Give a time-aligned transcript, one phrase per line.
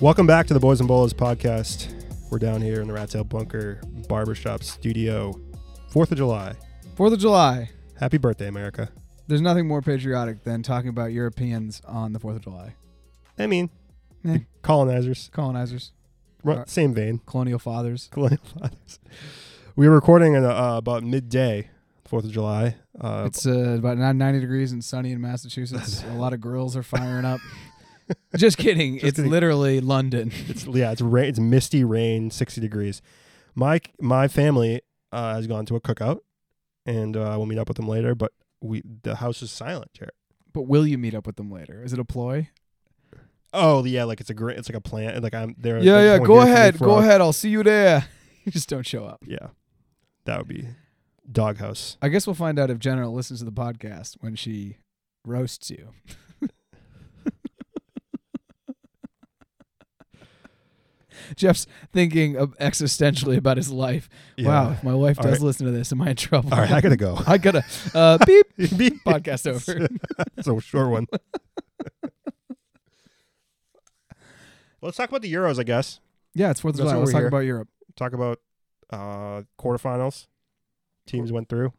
[0.00, 1.92] Welcome back to the Boys and Bolas podcast.
[2.30, 5.34] We're down here in the Rat Tail Bunker Barbershop Studio.
[5.90, 6.54] Fourth of July.
[6.94, 7.70] Fourth of July.
[7.98, 8.90] Happy birthday, America.
[9.26, 12.74] There's nothing more patriotic than talking about Europeans on the Fourth of July.
[13.38, 13.70] I mean,
[14.26, 14.38] Eh.
[14.62, 15.30] colonizers.
[15.32, 15.92] Colonizers,
[16.44, 17.20] Ru- Same vein.
[17.26, 18.08] colonial fathers.
[18.12, 18.98] Colonial fathers.
[19.76, 21.70] We were recording at uh, about midday,
[22.04, 22.76] Fourth of July.
[23.00, 26.04] Uh, It's uh, about 90 degrees and sunny in Massachusetts.
[26.10, 27.40] A lot of grills are firing up.
[28.36, 28.94] Just kidding.
[28.94, 29.30] Just it's kidding.
[29.30, 30.32] literally London.
[30.48, 31.28] It's yeah, it's rain.
[31.28, 33.02] It's misty rain, sixty degrees.
[33.54, 36.20] My my family uh, has gone to a cookout,
[36.86, 38.14] and uh, we'll meet up with them later.
[38.14, 40.12] But we the house is silent, Jared.
[40.52, 41.82] But will you meet up with them later?
[41.82, 42.48] Is it a ploy?
[43.52, 45.22] Oh yeah, like it's a great, it's like a plant.
[45.22, 45.78] Like I'm there.
[45.78, 46.18] yeah, yeah.
[46.18, 46.78] Go won't hear from ahead.
[46.78, 47.20] Go ahead.
[47.20, 48.04] I'll see you there.
[48.44, 49.18] You just don't show up.
[49.26, 49.48] Yeah,
[50.24, 50.68] that would be
[51.30, 51.98] doghouse.
[52.00, 54.78] I guess we'll find out if Jenna listens to the podcast when she
[55.22, 55.90] roasts you.
[61.36, 64.08] Jeff's thinking of existentially about his life.
[64.38, 65.40] Wow, if my wife All does right.
[65.42, 66.52] listen to this, am I in trouble?
[66.52, 67.18] All right, I gotta go.
[67.26, 68.46] I gotta uh, beep.
[68.76, 69.04] Beep.
[69.04, 69.88] Podcast over.
[70.36, 71.06] It's a short one.
[74.80, 76.00] Let's talk about the Euros, I guess.
[76.34, 76.94] Yeah, it's Fourth of That's July.
[76.96, 77.28] what Let's we're talk here.
[77.28, 77.68] about Europe.
[77.96, 78.40] Talk about
[78.90, 80.26] uh quarterfinals.
[81.06, 81.72] Teams went through.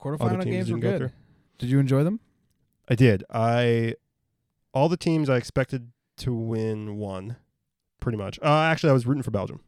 [0.00, 0.98] Quarterfinal teams games were didn't go good.
[0.98, 1.10] through.
[1.58, 2.20] Did you enjoy them?
[2.88, 3.24] I did.
[3.30, 3.94] I
[4.72, 7.36] all the teams I expected to win won,
[8.04, 8.38] pretty much.
[8.42, 9.60] Uh, actually, I was rooting for Belgium.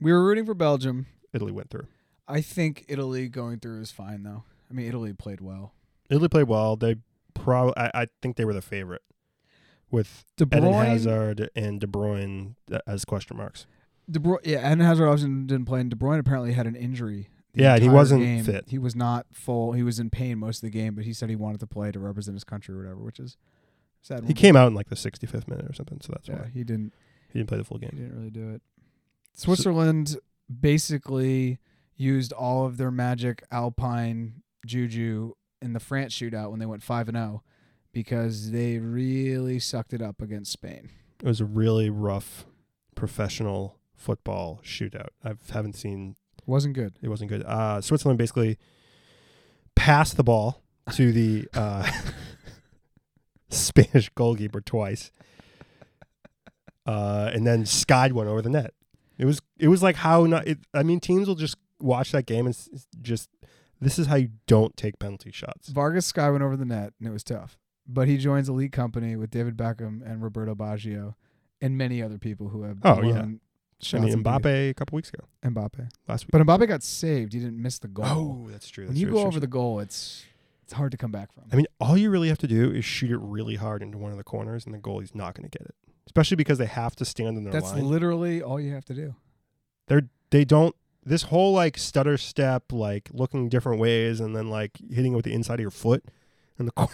[0.00, 1.06] We were rooting for Belgium.
[1.32, 1.86] Italy went through.
[2.28, 4.44] I think Italy going through is fine though.
[4.70, 5.72] I mean, Italy played well.
[6.10, 6.76] Italy played well.
[6.76, 6.96] They
[7.34, 7.72] probably.
[7.76, 9.02] I, I think they were the favorite,
[9.90, 13.66] with De Eden Hazard and De Bruyne uh, as question marks.
[14.10, 15.80] De Bruyne, yeah, Eden Hazard obviously didn't play.
[15.80, 17.30] And De Bruyne apparently had an injury.
[17.54, 18.44] the Yeah, he wasn't game.
[18.44, 18.66] fit.
[18.68, 19.72] He was not full.
[19.72, 21.90] He was in pain most of the game, but he said he wanted to play
[21.92, 23.36] to represent his country or whatever, which is
[24.02, 24.24] sad.
[24.26, 26.62] He came out in like the 65th minute or something, so that's Yeah, why he
[26.64, 26.92] didn't.
[27.32, 27.90] He didn't play the full game.
[27.92, 28.08] He game.
[28.08, 28.62] didn't really do it.
[29.34, 30.16] Switzerland
[30.60, 31.58] basically
[31.96, 37.08] used all of their magic alpine juju in the France shootout when they went five
[37.08, 37.42] and zero
[37.92, 40.90] because they really sucked it up against Spain.
[41.22, 42.46] It was a really rough
[42.94, 45.08] professional football shootout.
[45.24, 46.16] I haven't seen.
[46.46, 46.94] Wasn't good.
[47.02, 47.42] It wasn't good.
[47.44, 48.58] Uh, Switzerland basically
[49.74, 50.62] passed the ball
[50.94, 51.90] to the uh,
[53.50, 55.10] Spanish goalkeeper twice,
[56.88, 58.72] uh, and then skied one over the net.
[59.18, 60.46] It was it was like how not.
[60.46, 63.28] It, I mean, teams will just watch that game and s- just
[63.80, 65.68] this is how you don't take penalty shots.
[65.68, 67.58] Vargas Sky went over the net and it was tough.
[67.86, 71.14] But he joins Elite Company with David Beckham and Roberto Baggio
[71.60, 73.12] and many other people who have Oh, yeah.
[73.12, 73.40] blown
[73.80, 75.88] I shots mean, and Mbappe a couple weeks ago, Mbappe.
[76.06, 76.30] last week.
[76.32, 77.32] But Mbappe got saved.
[77.32, 78.06] He didn't miss the goal.
[78.46, 78.84] oh, that's true.
[78.84, 79.40] when that's you true, go that's over true.
[79.40, 80.24] the goal, it's
[80.64, 81.44] it's hard to come back from.
[81.52, 84.10] I mean, all you really have to do is shoot it really hard into one
[84.12, 85.74] of the corners, and the goalie's not going to get it.
[86.08, 87.84] Especially because they have to stand in their That's line.
[87.84, 89.14] literally all you have to do.
[89.88, 90.74] They're they don't.
[91.04, 95.24] This whole like stutter step, like looking different ways, and then like hitting it with
[95.26, 96.04] the inside of your foot
[96.58, 96.92] in the corner.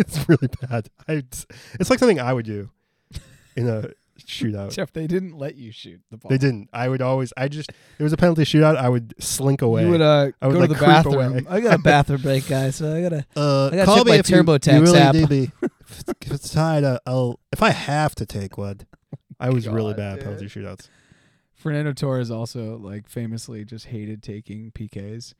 [0.00, 0.88] it's really bad.
[1.06, 1.46] I, it's,
[1.78, 2.70] it's like something I would do
[3.56, 3.90] in a
[4.26, 4.72] shootout.
[4.72, 6.28] Jeff, they didn't let you shoot the ball.
[6.30, 6.68] They didn't.
[6.72, 7.32] I would always.
[7.36, 7.70] I just.
[7.98, 8.76] It was a penalty shootout.
[8.76, 9.84] I would slink away.
[9.84, 11.14] You would uh, I would, go like, to the bathroom.
[11.14, 11.46] away.
[11.48, 13.26] I got a bathroom break, guys, so I gotta.
[13.36, 15.14] Uh, I gotta check my TurboTax app.
[16.22, 18.80] if it's tied, uh, I'll if I have to take one.
[19.38, 20.88] I was really God, bad at penalty shootouts.
[21.54, 25.34] Fernando Torres also like famously just hated taking PKs.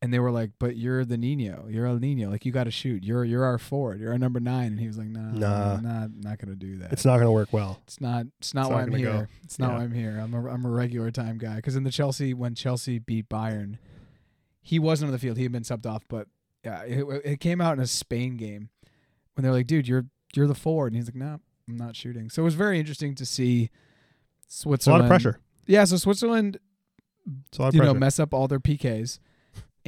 [0.00, 1.66] And they were like, "But you're the Nino.
[1.68, 2.30] You're El Nino.
[2.30, 3.02] Like you got to shoot.
[3.02, 3.98] You're you're our forward.
[4.00, 4.68] You're our number nine.
[4.68, 5.74] And he was like, "Nah, Nah.
[5.74, 6.92] I'm not not gonna do that.
[6.92, 7.80] It's not going to work well.
[7.84, 8.26] It's not.
[8.38, 9.12] It's not It's why not I'm here.
[9.12, 9.26] go.
[9.42, 9.76] It's not Yeah.
[9.78, 10.18] why I'm here.
[10.22, 11.56] I'm a I'm a regular time guy.
[11.56, 13.78] Because in the Chelsea when Chelsea beat Bayern,
[14.62, 15.36] he wasn't on the field.
[15.36, 16.04] He had been subbed off.
[16.08, 16.28] But
[16.64, 18.68] yeah, it, it came out in a Spain game
[19.34, 22.30] when they're like, "Dude, you're you're the forward," and he's like, "No, I'm not shooting."
[22.30, 23.68] So it was very interesting to see
[24.46, 25.40] It's a lot of pressure.
[25.66, 26.58] Yeah, so Switzerland,
[27.48, 27.94] It's a lot of you pressure.
[27.94, 29.18] know, mess up all their PKs,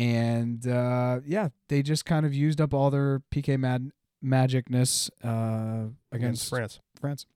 [0.00, 3.90] and uh, yeah, they just kind of used up all their PK mad
[4.24, 6.80] magicness uh, against France.
[6.98, 7.26] France.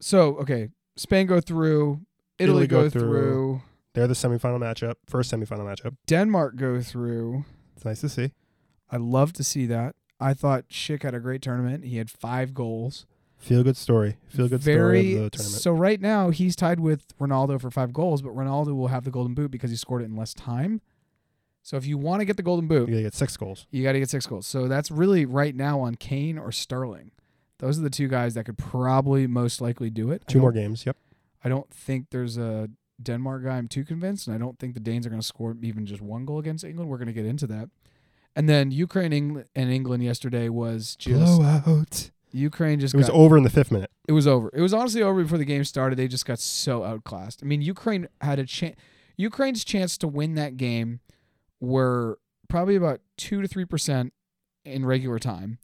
[0.00, 2.02] So okay, Spain go through,
[2.38, 3.00] Italy, Italy go through.
[3.00, 3.62] through.
[3.94, 4.96] They're the semifinal matchup.
[5.06, 5.96] First semifinal matchup.
[6.06, 7.46] Denmark go through.
[7.74, 8.32] It's nice to see.
[8.90, 9.94] I love to see that.
[10.20, 11.84] I thought Schick had a great tournament.
[11.84, 13.06] He had five goals.
[13.38, 14.18] Feel good story.
[14.28, 15.62] Feel good Very, story of the tournament.
[15.62, 19.10] So right now he's tied with Ronaldo for five goals, but Ronaldo will have the
[19.10, 20.82] golden boot because he scored it in less time.
[21.62, 23.66] So if you want to get the golden boot, you gotta get six goals.
[23.70, 24.46] you got to get six goals.
[24.46, 27.10] So that's really right now on Kane or Sterling.
[27.58, 30.22] Those are the two guys that could probably most likely do it.
[30.26, 30.86] Two more games.
[30.86, 30.96] Yep.
[31.44, 32.70] I don't think there's a
[33.02, 35.54] Denmark guy I'm too convinced, and I don't think the Danes are going to score
[35.62, 36.90] even just one goal against England.
[36.90, 37.68] We're going to get into that.
[38.34, 42.10] And then Ukraine Engl- and England yesterday was just Blowout.
[42.32, 43.90] Ukraine just It was got, over in the fifth minute.
[44.08, 44.50] it was over.
[44.54, 45.98] It was honestly over before the game started.
[45.98, 47.40] They just got so outclassed.
[47.42, 48.76] I mean, Ukraine had a chance.
[49.16, 51.00] Ukraine's chance to win that game
[51.60, 52.18] were
[52.48, 54.12] probably about two to three percent
[54.64, 55.58] in regular time,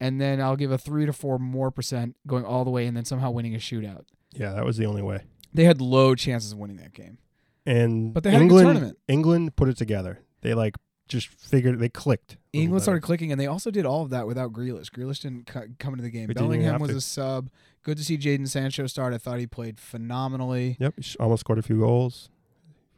[0.00, 2.96] and then I'll give a three to four more percent going all the way, and
[2.96, 4.04] then somehow winning a shootout.
[4.34, 5.20] Yeah, that was the only way.
[5.52, 7.18] They had low chances of winning that game,
[7.64, 8.98] And but they had a England, good tournament.
[9.06, 10.20] England put it together.
[10.40, 10.74] They like
[11.06, 12.38] just figured they clicked.
[12.52, 14.90] England started clicking, and they also did all of that without Grealish.
[14.90, 16.28] Grealish didn't cu- come into the game.
[16.28, 16.96] He Bellingham was to.
[16.96, 17.50] a sub.
[17.82, 19.12] Good to see Jadon Sancho start.
[19.14, 20.76] I thought he played phenomenally.
[20.80, 22.30] Yep, he almost scored a few goals.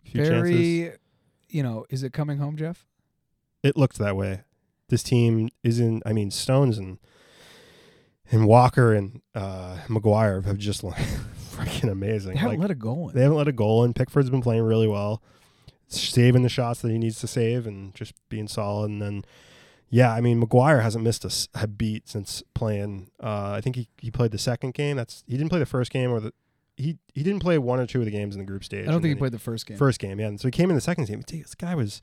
[0.07, 0.99] A few chances.
[1.49, 2.87] You know, is it coming home, Jeff?
[3.63, 4.43] It looked that way.
[4.89, 6.03] This team isn't.
[6.07, 6.99] I mean, Stones and
[8.31, 10.97] and Walker and uh, Maguire have just like
[11.51, 12.33] freaking amazing.
[12.35, 13.15] They haven't Like, let a goal in.
[13.15, 13.95] they haven't let a goal in.
[13.95, 15.23] Pickford's been playing really well,
[15.89, 18.91] saving the shots that he needs to save and just being solid.
[18.91, 19.25] And then,
[19.89, 23.11] yeah, I mean, Maguire hasn't missed a beat since playing.
[23.23, 24.97] Uh, I think he, he played the second game.
[24.97, 26.33] That's he didn't play the first game or the
[26.77, 28.87] he he didn't play one or two of the games in the group stage.
[28.87, 29.77] I don't think he then played the first game.
[29.77, 30.21] first game.
[30.21, 31.23] Yeah, and so he came in the second game.
[31.27, 32.01] This guy was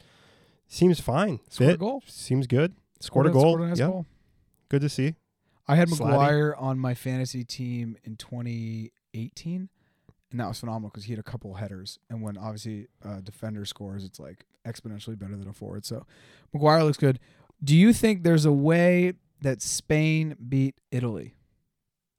[0.68, 1.40] seems fine.
[1.50, 2.04] Scored a goal.
[2.08, 2.74] seems good.
[3.00, 3.42] Scored, a a- goal.
[3.42, 4.06] Scored a nice yeah, goal.
[4.70, 5.16] good to see.
[5.68, 5.90] I had.
[5.90, 9.70] Maguire on my fantasy team in 2018,
[10.32, 12.00] and that was phenomenal because he had a couple headers.
[12.10, 15.86] And when obviously a defender scores, it's like exponentially better than a forward.
[15.86, 16.06] So
[16.54, 17.20] Maguire looks good.
[17.64, 21.36] Do you think there's a way that Spain beat Italy?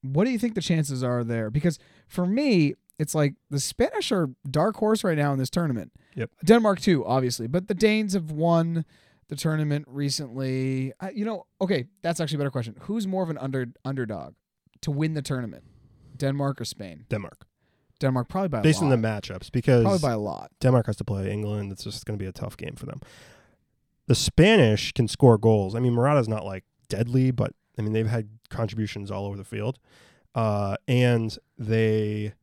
[0.05, 1.51] What do you think the chances are there?
[1.51, 5.93] Because for me, it's like the Spanish are dark horse right now in this tournament.
[6.15, 6.31] Yep.
[6.45, 8.85] Denmark too, obviously, but the Danes have won
[9.29, 10.93] the tournament recently.
[11.01, 12.77] I, you know, okay, that's actually a better question.
[12.83, 14.35] Who's more of an under underdog
[14.83, 15.65] to win the tournament,
[16.17, 17.07] Denmark or Spain?
[17.09, 17.47] Denmark
[18.01, 18.65] Denmark probably by a lot.
[18.65, 18.93] based lot.
[18.93, 20.51] on the matchups because probably by a lot.
[20.61, 21.73] Denmark has to play England.
[21.73, 23.01] It's just going to be a tough game for them.
[24.07, 25.75] The Spanish can score goals.
[25.75, 29.45] I mean, Morata's not like deadly, but I mean they've had contributions all over the
[29.45, 29.79] field,
[30.35, 32.35] uh, and they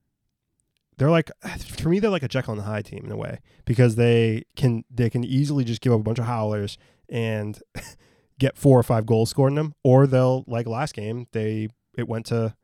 [0.97, 3.39] they're like for me they're like a Jekyll and the Hyde team in a way
[3.65, 6.77] because they can they can easily just give up a bunch of howlers
[7.09, 7.59] and
[8.39, 12.07] get four or five goals scored in them, or they'll like last game they it
[12.07, 12.55] went to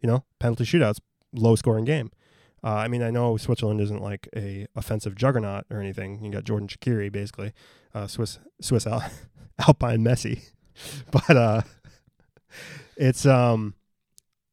[0.00, 1.00] you know penalty shootouts,
[1.32, 2.10] low scoring game.
[2.62, 6.24] Uh, I mean, I know Switzerland isn't like a offensive juggernaut or anything.
[6.24, 7.52] You got Xherdan Shaqiri, basically,
[7.94, 9.04] uh, Swiss Swiss Al-
[9.58, 10.50] Alpine Messi,
[11.10, 11.62] but uh,
[12.96, 13.74] it's um,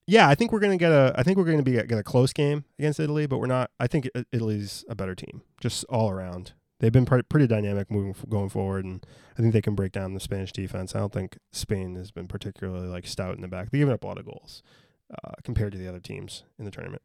[0.07, 0.27] yeah.
[0.27, 1.13] I think we're gonna get a.
[1.15, 3.71] I think we're gonna be get a close game against Italy, but we're not.
[3.79, 6.53] I think Italy's a better team, just all around.
[6.79, 9.05] They've been pretty, pretty dynamic moving going forward, and
[9.37, 10.95] I think they can break down the Spanish defense.
[10.95, 13.69] I don't think Spain has been particularly like stout in the back.
[13.69, 14.63] They've given up a lot of goals
[15.11, 17.03] uh, compared to the other teams in the tournament.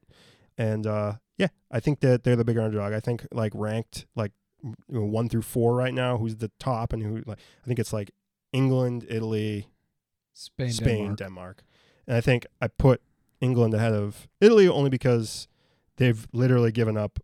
[0.57, 2.95] And uh, yeah, I think that they're the bigger underdog.
[2.95, 4.33] I think like ranked like
[4.89, 6.17] one through four right now.
[6.17, 7.23] Who's the top and who?
[7.27, 8.13] Like I think it's like
[8.53, 9.69] England, Italy,
[10.37, 11.19] Spain, Spain, Denmark.
[11.19, 11.65] Denmark.
[12.07, 13.01] And I think I put
[13.41, 15.49] England ahead of Italy only because
[15.97, 17.19] they've literally given up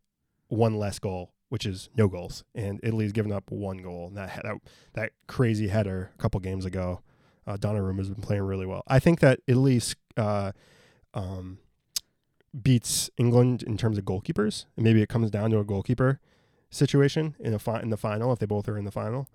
[0.48, 4.08] one less goal, which is no goals, and Italy's given up one goal.
[4.08, 4.56] And that that,
[4.94, 7.02] that crazy header a couple games ago,
[7.46, 8.82] uh, Donnarumma has been playing really well.
[8.88, 9.80] I think that Italy
[10.16, 10.52] uh,
[11.12, 11.58] um,
[12.60, 16.18] beats England in terms of goalkeepers, and maybe it comes down to a goalkeeper
[16.70, 19.28] situation in a fi- in the final if they both are in the final.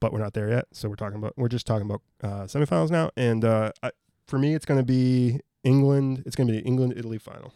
[0.00, 2.90] But we're not there yet, so we're talking about we're just talking about uh, semifinals
[2.90, 3.10] now.
[3.16, 3.90] And uh, I,
[4.26, 6.22] for me, it's going to be England.
[6.26, 7.52] It's going to be England Italy final.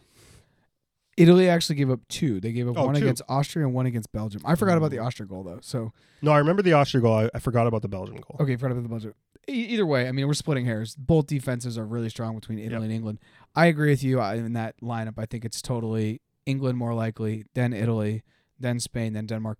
[1.17, 2.39] Italy actually gave up two.
[2.39, 3.01] They gave up Oh, one two.
[3.01, 4.41] against Austria and one against Belgium.
[4.45, 5.05] I forgot about the Mm.
[5.05, 5.59] Austria goal though.
[5.61, 7.13] So No, I remember the Austria goal.
[7.13, 8.37] I, I forgot about the Belgium goal.
[8.39, 9.13] okay, forgot about the Belgium.
[9.49, 10.95] E- either way, I mean, we're splitting hairs.
[10.95, 13.19] Both defenses are really strong between Italy and England.
[13.53, 15.15] I agree with you I- in that lineup.
[15.17, 18.23] I think it's totally England more likely, then Italy,
[18.57, 19.59] then Spain, then Denmark.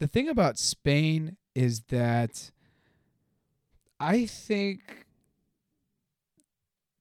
[0.00, 2.52] The thing about Spain is that
[3.98, 5.06] I think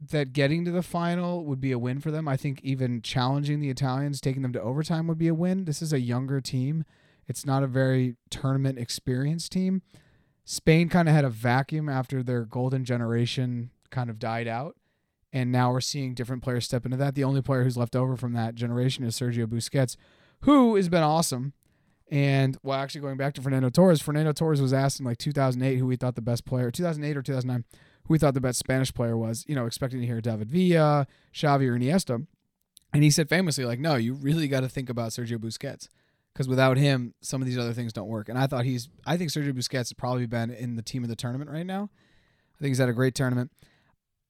[0.09, 2.27] that getting to the final would be a win for them.
[2.27, 5.65] I think even challenging the Italians, taking them to overtime would be a win.
[5.65, 6.85] This is a younger team.
[7.27, 9.83] It's not a very tournament experienced team.
[10.43, 14.75] Spain kind of had a vacuum after their golden generation kind of died out.
[15.31, 17.13] And now we're seeing different players step into that.
[17.13, 19.97] The only player who's left over from that generation is Sergio Busquets,
[20.41, 21.53] who has been awesome.
[22.09, 25.77] And well, actually going back to Fernando Torres, Fernando Torres was asked in like 2008
[25.77, 27.65] who he thought the best player, 2008 or 2009,
[28.05, 29.43] who he thought the best Spanish player was.
[29.47, 32.25] You know, expecting to hear David Villa, Xavi, or Iniesta,
[32.93, 35.87] and he said famously, like, no, you really got to think about Sergio Busquets
[36.33, 38.29] because without him, some of these other things don't work.
[38.29, 41.09] And I thought he's, I think Sergio Busquets has probably been in the team of
[41.09, 41.89] the tournament right now.
[42.55, 43.51] I think he's had a great tournament.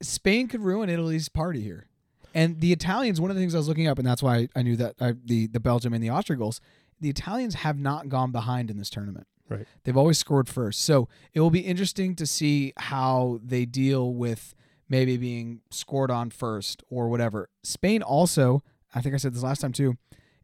[0.02, 1.88] Spain could ruin Italy's party here.
[2.34, 4.62] And the Italians, one of the things I was looking up, and that's why I
[4.62, 6.62] knew that I, the the Belgium and the Austria goals,
[7.00, 9.28] the Italians have not gone behind in this tournament.
[9.50, 9.66] Right.
[9.84, 10.82] They've always scored first.
[10.82, 14.54] So it will be interesting to see how they deal with
[14.90, 17.50] maybe being scored on first or whatever.
[17.64, 18.62] Spain also,
[18.94, 19.98] I think I said this last time too,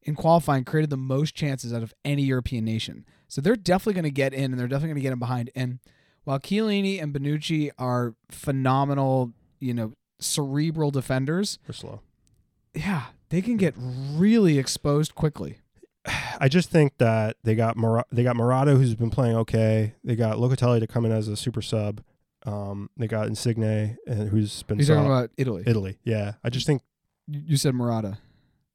[0.04, 3.06] in qualifying created the most chances out of any European nation.
[3.28, 5.50] So they're definitely going to get in and they're definitely going to get in behind.
[5.56, 5.80] And
[6.24, 12.02] while Chiellini and Bonucci are phenomenal, you know, cerebral defenders, They're slow.
[12.74, 15.60] yeah, they can get really exposed quickly.
[16.40, 19.94] I just think that they got Mor- they got Morata who's been playing okay.
[20.04, 22.02] They got Locatelli to come in as a super sub.
[22.46, 25.64] Um, they got Insigne and who's been You're talking about Italy.
[25.66, 25.98] Italy.
[26.04, 26.82] Yeah, I just think.
[27.28, 28.18] You you said Morata.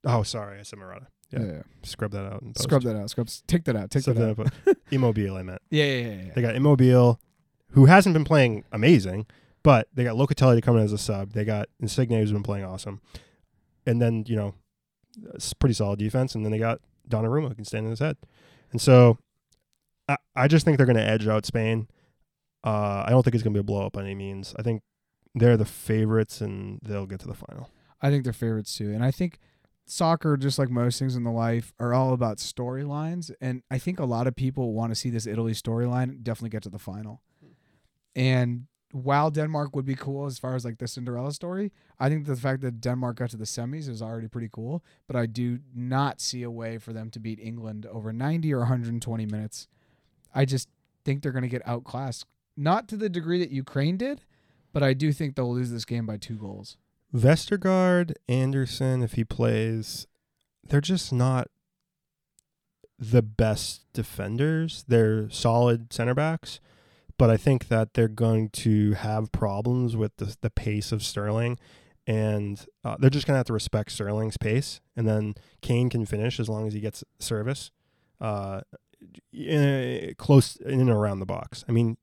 [0.04, 1.08] Oh, sorry, I said Morata.
[1.30, 1.40] Yeah.
[1.40, 1.46] Yeah.
[1.46, 1.62] yeah.
[1.82, 2.40] Scrub that out.
[2.40, 2.64] And post.
[2.64, 3.10] Scrub that out.
[3.10, 3.28] Scrub.
[3.46, 3.90] Take that out.
[3.90, 4.52] Take Scrub that that out.
[4.68, 4.76] out.
[4.90, 5.60] Immobile, I meant.
[5.70, 6.22] Yeah, yeah, yeah.
[6.26, 6.32] yeah.
[6.34, 7.20] They got Immobile,
[7.72, 9.26] who hasn't been playing amazing,
[9.62, 11.32] but they got Locatelli to come in as a sub.
[11.32, 13.02] They got Insigne who's been playing awesome,
[13.86, 14.54] and then you know,
[15.34, 16.34] it's pretty solid defense.
[16.34, 18.16] And then they got Donnarumma who can stand in his head,
[18.72, 19.18] and so
[20.08, 21.88] I, I just think they're going to edge out Spain.
[22.64, 24.54] Uh, I don't think it's going to be a blow up by any means.
[24.58, 24.82] I think
[25.34, 27.70] they're the favorites and they'll get to the final.
[28.00, 28.92] I think they're favorites too.
[28.92, 29.38] And I think
[29.86, 33.30] soccer, just like most things in the life, are all about storylines.
[33.40, 36.62] And I think a lot of people want to see this Italy storyline definitely get
[36.64, 37.22] to the final.
[38.16, 42.26] And while Denmark would be cool as far as like the Cinderella story, I think
[42.26, 44.82] the fact that Denmark got to the semis is already pretty cool.
[45.06, 48.60] But I do not see a way for them to beat England over 90 or
[48.60, 49.68] 120 minutes.
[50.34, 50.68] I just
[51.04, 52.24] think they're going to get outclassed.
[52.56, 54.22] Not to the degree that Ukraine did,
[54.72, 56.76] but I do think they'll lose this game by two goals.
[57.14, 60.06] Vestergaard, Andersen, if he plays,
[60.66, 61.48] they're just not
[62.98, 64.84] the best defenders.
[64.88, 66.60] They're solid center backs,
[67.18, 71.58] but I think that they're going to have problems with the, the pace of Sterling,
[72.06, 74.80] and uh, they're just going to have to respect Sterling's pace.
[74.96, 77.70] And then Kane can finish as long as he gets service
[78.20, 78.62] uh,
[79.32, 81.64] in, close in and around the box.
[81.68, 81.98] I mean,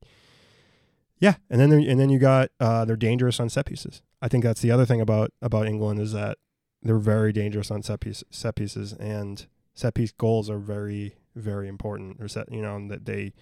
[1.18, 4.02] yeah, and then and then you got uh, they're dangerous on set pieces.
[4.20, 6.38] I think that's the other thing about about England is that
[6.82, 11.68] they're very dangerous on set piece, set pieces and set piece goals are very very
[11.68, 12.20] important.
[12.20, 13.32] Or set you know that they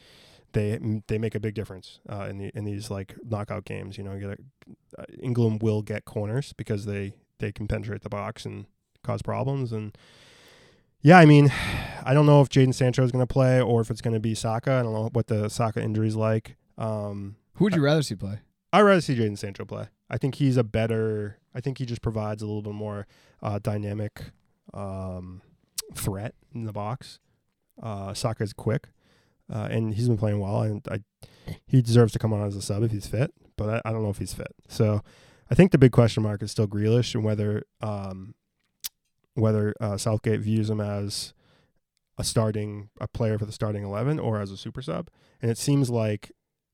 [0.55, 3.99] they they make a big difference uh, in the in these like knockout games.
[3.99, 8.09] You know, you a, uh, England will get corners because they they can penetrate the
[8.09, 8.67] box and
[9.03, 9.97] cause problems and.
[11.03, 11.53] Yeah, I mean,
[12.05, 14.21] I don't know if Jadon Sancho is going to play or if it's going to
[14.21, 14.73] be Saka.
[14.73, 16.57] I don't know what the Saka injury is like.
[16.79, 18.41] Um, Who would you rather see play?
[18.73, 19.89] I'd rather see Jadon Sancho play.
[20.09, 21.39] I think he's a better.
[21.55, 23.07] I think he just provides a little bit more
[23.43, 24.33] uh, dynamic
[24.73, 25.43] um,
[25.95, 27.21] threat in the box.
[27.83, 28.89] Uh, Saka's quick,
[29.53, 30.63] uh, and he's been playing well.
[30.63, 31.01] And I,
[31.67, 33.33] he deserves to come on as a sub if he's fit.
[33.57, 34.55] But I, I don't know if he's fit.
[34.69, 35.03] So
[35.51, 38.35] I think the big question mark is still Grealish and whether um,
[39.35, 41.35] whether uh, Southgate views him as
[42.17, 45.09] a starting a player for the starting eleven or as a super sub.
[45.43, 46.33] And it seems like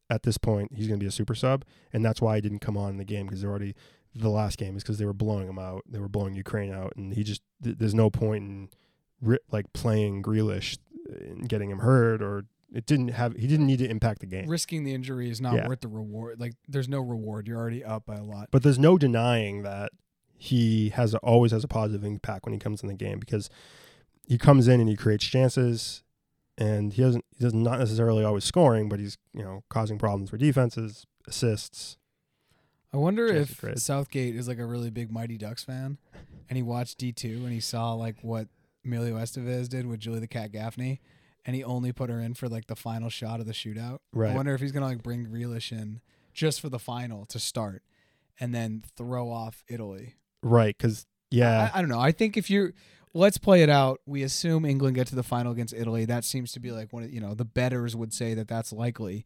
[0.08, 2.60] at this point he's going to be a super sub, and that's why he didn't
[2.60, 3.74] come on in the game because they're already
[4.14, 5.82] the last game is because they were blowing him out.
[5.88, 10.22] They were blowing Ukraine out, and he just th- there's no point in like playing
[10.22, 14.26] Grealish and getting him hurt or it didn't have he didn't need to impact the
[14.26, 14.48] game.
[14.48, 15.66] Risking the injury is not Yeah.
[15.68, 16.38] worth the reward.
[16.40, 17.46] Like, there's no reward.
[17.48, 18.48] You're already up by a lot.
[18.50, 19.92] But there's no denying that
[20.36, 23.50] he has a, always has a positive impact when he comes in the game because
[24.26, 26.02] he comes in and he creates chances,
[26.56, 30.30] and he doesn't he does not necessarily always scoring, but he's you know causing problems
[30.30, 31.96] for defenses, assists.
[32.92, 33.62] I wonder if.
[33.76, 35.98] Southgate is like a really big Mighty Ducks fan,
[36.48, 38.48] and he watched D two and he saw like what
[38.84, 41.00] Emilio Estevez did with Julie the Cat Gaffney,
[41.44, 43.96] and he only put her in for like the final shot of the shootout.
[44.14, 44.34] I Right.
[44.34, 46.00] wonder if he's gonna like bring Grealish in
[46.32, 47.82] just for the final to start,
[48.38, 50.14] and then throw off Italy.
[50.42, 52.00] Right, because yeah, I, I don't know.
[52.00, 52.72] I think if you
[53.12, 56.04] let's play it out, we assume England get to the final against Italy.
[56.04, 58.72] That seems to be like one of you know the betters would say that that's
[58.72, 59.24] likely.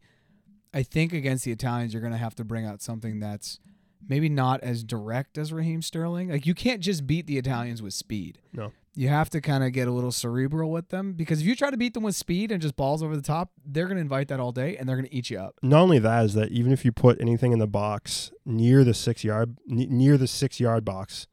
[0.73, 3.59] I think against the Italians, you're going to have to bring out something that's
[4.07, 6.29] maybe not as direct as Raheem Sterling.
[6.29, 8.39] Like you can't just beat the Italians with speed.
[8.53, 8.71] No.
[8.97, 11.69] You have to kind of get a little cerebral with them because if you try
[11.69, 14.29] to beat them with speed and just balls over the top, they're going to invite
[14.29, 15.55] that all day and they're going to eat you up.
[15.61, 18.93] not only that is that even if you put anything in the box near the
[18.93, 21.27] six yard n- near the six yard box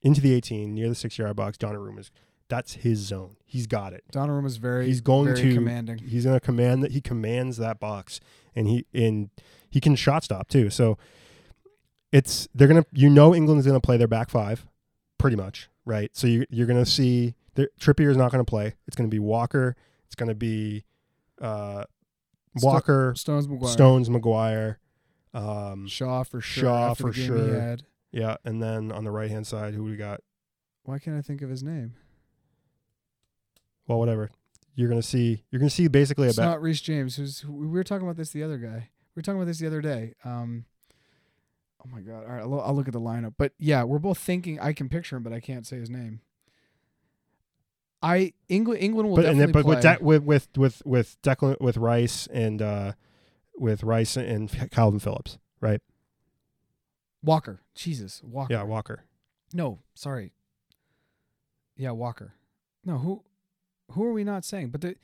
[0.00, 2.10] into the 18 near the six yard box Donnarumma's
[2.48, 5.98] that's his zone he's got it Donnarumma is very He's going very to- commanding.
[5.98, 8.20] he's going to command that he commands that box
[8.54, 9.30] and he and
[9.70, 10.98] he can shot stop too so
[12.12, 14.66] it's they're to you know England's to play their back five
[15.18, 17.34] pretty much right so you, you're to see
[17.80, 19.74] Trippier is not to play it's to be Walker
[20.06, 20.84] it's to be
[21.40, 21.84] uh,
[22.56, 23.72] Walker Stones Maguire.
[23.72, 24.78] Stones Maguire
[25.34, 26.64] um, Shaw for sure.
[26.64, 27.76] Shaw for the game he sure.
[28.10, 30.20] Yeah, and then on the right hand side, who we got?
[30.84, 31.94] Why can't I think of his name?
[33.86, 34.30] Well, whatever.
[34.74, 35.44] You're gonna see.
[35.50, 37.16] You're gonna see basically a It's not Reece James.
[37.16, 38.90] Who's we were talking about this the other guy.
[39.14, 40.14] We were talking about this the other day.
[40.24, 40.66] Um,
[41.84, 42.24] Oh my god!
[42.24, 43.34] All right, I'll, I'll look at the lineup.
[43.36, 44.60] But yeah, we're both thinking.
[44.60, 46.20] I can picture him, but I can't say his name.
[48.02, 49.74] I England England will but definitely then, but play.
[49.74, 52.92] with, De- with with with with Declan with Rice and uh,
[53.56, 55.80] with Rice and Kalvin Phillips, right?
[57.22, 58.52] Walker, Jesus, Walker.
[58.52, 59.04] Yeah, Walker.
[59.54, 60.32] No, sorry.
[61.76, 62.34] Yeah, Walker.
[62.84, 63.22] No, who
[63.92, 64.70] who are we not saying?
[64.70, 64.96] But the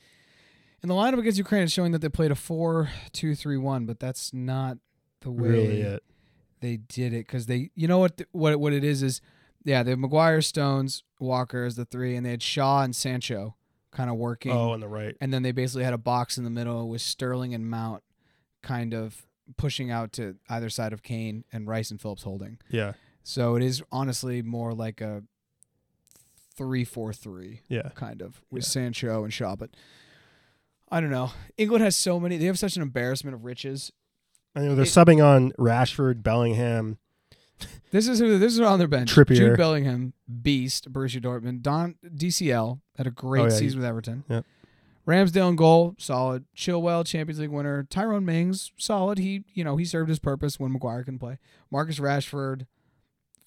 [0.81, 4.77] in the lineup against Ukraine it's showing that they played a 4-2-3-1, but that's not
[5.21, 6.03] the way Really, it.
[6.61, 9.21] They did it cuz they you know what what what it is is
[9.65, 13.55] yeah, they have Maguire, Stones, Walker as the three and they had Shaw and Sancho
[13.91, 14.51] kind of working.
[14.51, 15.15] Oh, on the right.
[15.19, 18.03] And then they basically had a box in the middle with Sterling and Mount
[18.61, 19.25] kind of
[19.57, 22.59] pushing out to either side of Kane and Rice and Phillips holding.
[22.69, 25.23] Yeah, So it is honestly more like a
[26.55, 27.89] three-four-three yeah.
[27.95, 28.67] kind of with Yeah.
[28.69, 29.55] Sancho and Shaw.
[29.55, 29.71] But
[30.91, 31.31] I don't know.
[31.57, 32.37] England has so many.
[32.37, 33.91] They have such an embarrassment of riches.
[34.59, 36.97] I know they're It- subbing on Rashford, Bellingham.
[37.91, 38.37] This is who.
[38.37, 39.11] This is on their bench.
[39.11, 39.35] Trippier.
[39.35, 41.61] Jude Bellingham, beast, Borussia Dortmund.
[41.63, 44.23] Don DCL had a great Oh, yeah, season with Everton.
[44.29, 44.45] Yep.
[45.07, 46.45] Ramsdale in goal, solid.
[46.55, 47.83] Chilwell, Champions League winner.
[47.89, 49.17] Tyrone Mings, solid.
[49.17, 51.39] He, you know, he served his purpose when Maguire can play.
[51.71, 52.67] Marcus Rashford,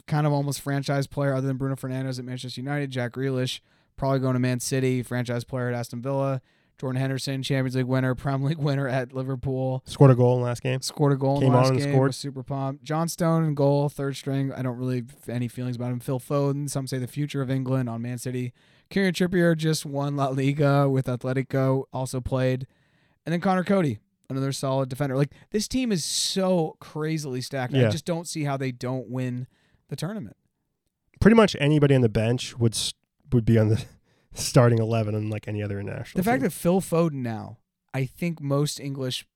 [0.08, 2.90] kind of almost franchise player other than Bruno Fernandes at Manchester United.
[2.90, 3.60] Jack Grealish,
[3.96, 6.40] probably going to Man City, franchise player at Aston Villa.
[6.80, 9.82] Jordan Henderson, Champions League winner, Premier League winner at Liverpool.
[9.86, 10.80] Scored a goal in the last game.
[10.82, 11.92] Scored a goal in Came on last and game.
[11.92, 12.08] scored.
[12.08, 12.82] Was super pumped.
[12.82, 14.52] Johnstone in goal, third string.
[14.52, 16.00] I don't really have any feelings about him.
[16.00, 18.52] Phil Foden, some say the future of England on Man City.
[18.90, 22.66] Kieran Trippier just won La Liga with Atletico, also played.
[23.24, 25.16] And then Conor Coady, another solid defender.
[25.16, 27.74] Like this team is so crazily stacked.
[27.74, 29.46] I just don't see how they don't win
[29.88, 30.36] the tournament.
[31.20, 32.76] Pretty much anybody on the bench would
[33.30, 33.84] would be on the
[34.34, 36.18] starting eleven unlike any other international.
[36.22, 37.58] The fact that Phil Foden now,
[37.94, 39.26] I think most English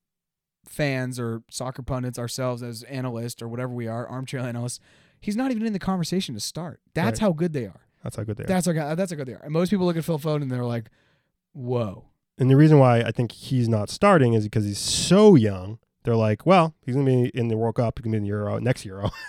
[0.65, 4.81] fans or soccer pundits, ourselves as analysts or whatever we are, armchair analysts,
[5.21, 6.81] he's not even in the conversation to start.
[6.95, 7.27] That's Right.
[7.27, 7.81] how good they are.
[8.03, 8.47] that's how good they are.
[8.47, 9.43] That's how that's how good they are.
[9.43, 10.91] And most people look at Phil Foden and they're like,
[11.53, 12.05] "Whoa."
[12.39, 15.79] And the reason why I think he's not starting is because he's so young.
[16.05, 17.99] They're like, well, he's gonna be in the World Cup.
[17.99, 19.11] He's gonna be in the Euro next Euro.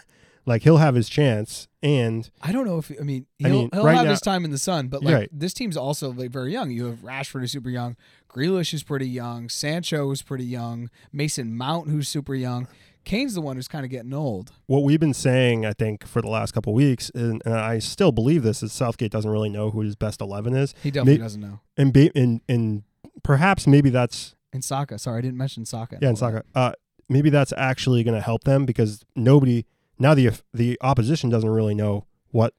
[0.47, 1.67] like he'll have his chance.
[1.83, 4.43] And I don't know if I mean he'll, mean, he'll right have now- his time
[4.45, 5.29] in the sun, but like Right.
[5.31, 6.71] this team's also like very young.
[6.71, 7.95] You have Rashford who's super young,
[8.27, 12.67] Grealish is pretty young, Sancho is pretty young, Mason Mount who's super young.
[13.05, 14.51] Kane's the one who's kind of getting old.
[14.65, 17.79] what we've been saying, I think, for the last couple of weeks, and, and I
[17.79, 21.19] still believe this, is Southgate doesn't really know who his best eleven is, He definitely
[21.19, 21.61] doesn't know.
[21.77, 22.83] and ba- and and
[23.23, 25.99] perhaps maybe that's And Saka, sorry, I didn't mention Saka.
[26.01, 26.73] yeah, in soccer, uh,
[27.07, 29.65] maybe that's actually going to help them because nobody
[29.99, 32.53] now the the opposition doesn't really know what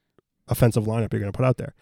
[0.47, 1.73] offensive lineup you're going to put out there.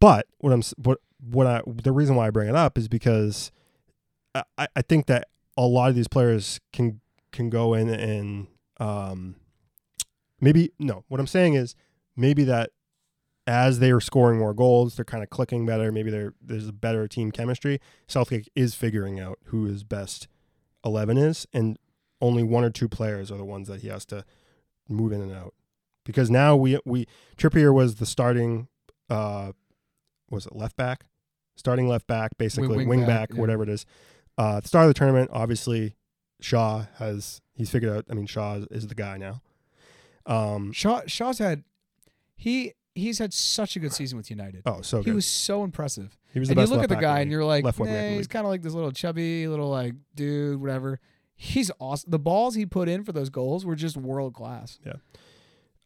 [0.00, 3.50] But what I'm what what I the reason why I bring it up is because
[4.34, 7.00] I, I think that a lot of these players can
[7.32, 8.46] can go in and
[8.78, 9.36] um
[10.40, 11.74] maybe no what I'm saying is
[12.16, 12.70] maybe that
[13.46, 16.72] as they are scoring more goals they're kind of clicking better maybe there there's a
[16.72, 20.28] better team chemistry Southgate is figuring out who his best
[20.84, 21.78] 11 is and
[22.20, 24.24] only one or two players are the ones that he has to
[24.88, 25.54] move in and out
[26.04, 28.68] because now we we Trippier was the starting
[29.10, 29.52] uh
[30.30, 31.04] was it left back
[31.56, 33.40] starting left back basically wing wing, back, back, yeah.
[33.40, 33.84] whatever it is
[34.38, 35.94] uh the start of the tournament obviously
[36.40, 39.42] Shaw has he's figured out I mean Shaw is, is the guy now
[40.26, 41.64] um Shaw Shaw's had
[42.36, 44.62] he he's had such a good season with United.
[44.66, 46.16] oh so he was so impressive.
[46.32, 48.04] he was the And you look at the guy and you're like, left wing back
[48.04, 51.00] in nah, he's kind of like this little chubby little like dude, whatever.
[51.36, 52.10] He's awesome.
[52.10, 54.78] The balls he put in for those goals were just world class.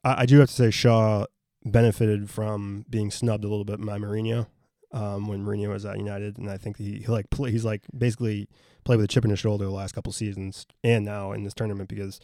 [0.04, 1.26] I, I do have to say Shaw
[1.64, 4.46] benefited from being snubbed a little bit by Mourinho
[4.92, 7.82] um, when Mourinho was at United, and I think he, he like play, he's like
[7.96, 8.48] basically
[8.84, 11.54] played with a chip in his shoulder the last couple seasons and now in this
[11.54, 12.20] tournament because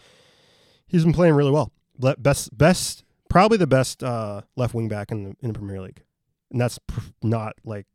[0.86, 1.72] he's been playing really well.
[1.98, 6.02] Best best probably the best uh, left wing back in the in the Premier League,
[6.50, 7.86] and that's pr- not like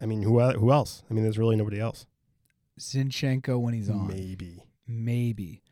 [0.00, 1.02] I mean who who else?
[1.10, 2.06] I mean there's really nobody else.
[2.78, 5.62] Zinchenko when he's on, Maybe maybe.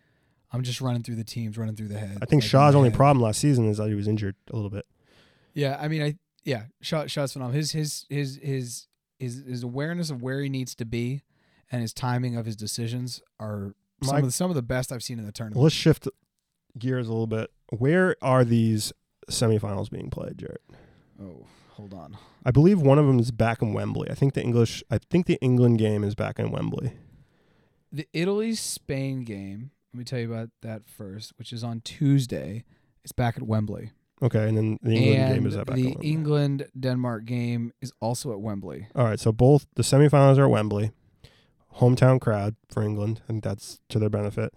[0.53, 2.19] I'm just running through the teams, running through the head.
[2.23, 2.97] I think like, Shaw's only head.
[2.97, 4.87] problem last season is that he was injured a little bit.
[5.55, 7.57] Yeah, I mean, I yeah, Shaw, Shaw's phenomenal.
[7.57, 8.87] His his his his
[9.19, 11.23] his his awareness of where he needs to be,
[11.73, 14.93] and his timing of his decisions are some My- of the, some of the best
[14.93, 15.63] I've seen in the tournament.
[15.63, 16.07] Let's shift
[16.79, 17.51] gears a little bit.
[17.71, 18.93] Where are these
[19.31, 20.59] semifinals being played, Jared?
[21.21, 22.17] Oh, hold on.
[22.45, 24.11] I believe one of them is back in Wembley.
[24.11, 26.93] I think the English, I think the England game is back in Wembley.
[27.93, 29.71] The Italy Spain game.
[29.93, 32.65] Let me tell you about that first, which is on Tuesday.
[33.05, 33.93] It's back at Wembley.
[34.23, 36.09] Okay, and then the England and game is at back in the Wembley.
[36.11, 38.89] England Denmark game is also at Wembley.
[38.95, 40.93] All right, so both the semifinals are at Wembley.
[41.77, 44.55] Hometown crowd for England, and that's to their benefit.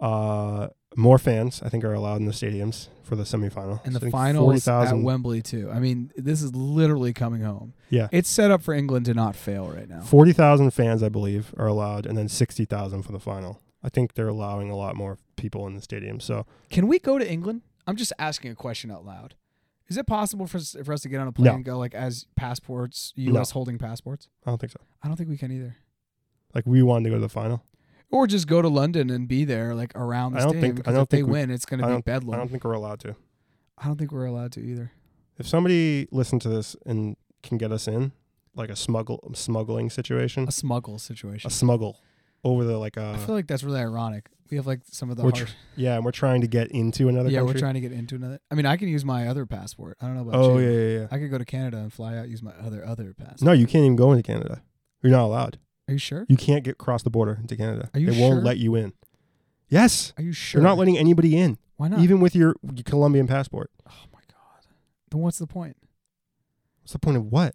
[0.00, 3.84] Uh, more fans, I think, are allowed in the stadiums for the semifinal.
[3.84, 5.70] And So the finals 40,000 at Wembley too.
[5.70, 7.74] I mean, this is literally coming home.
[7.90, 8.08] Yeah.
[8.10, 10.00] It's set up for England to not fail right now.
[10.00, 13.60] 40,000 fans, I believe, are allowed, and then 60,000 for the final.
[13.82, 16.18] I think they're allowing a lot more people in the stadium.
[16.18, 17.62] So Can we go to England?
[17.86, 19.34] I'm just asking a question out loud.
[19.88, 21.54] Is it possible for us, for us to get on a plane No.
[21.54, 23.34] and go like as passports, No.
[23.34, 23.52] U.S.
[23.52, 24.28] holding passports?
[24.44, 24.80] I don't think so.
[25.02, 25.76] I don't think we can either.
[26.54, 27.62] Like we wanted to go to the final.
[28.10, 30.76] Or just go to London and be there like around the I don't stadium.
[30.76, 32.34] think- I don't if they we- win, it's going to be bedlam.
[32.34, 33.16] I don't think we're allowed to.
[33.78, 34.92] I don't think we're allowed to either.
[35.38, 38.12] If somebody listens to this and can get us in,
[38.54, 41.48] like a smuggle smuggling situation, A smuggle situation.
[41.48, 41.98] a smuggle
[42.42, 44.28] over the like I uh feel like that's really ironic.
[44.50, 47.28] We have like some of the hard, yeah, and we're trying to get into another
[47.28, 47.54] yeah, country.
[47.54, 48.38] we're trying to get into another.
[48.50, 49.98] I mean, I can use my other passport.
[50.00, 50.66] I don't know about oh you.
[50.70, 51.06] yeah, yeah, yeah.
[51.10, 53.42] I could go to Canada and fly out use my other other passport.
[53.42, 54.62] No, you can't even go into Canada.
[55.02, 55.58] You're not allowed.
[55.88, 56.26] Are you sure?
[56.28, 57.90] You can't get across the border into Canada.
[57.94, 58.42] Are you they won't sure?
[58.42, 58.92] let you in.
[59.68, 60.60] Yes, Are you sure?
[60.60, 62.00] they're not letting anybody in, Why not?
[62.00, 63.70] even with your, your Colombian passport.
[63.88, 64.66] oh my god.
[65.10, 65.76] Then what's the point?
[66.82, 67.54] What's the point of what?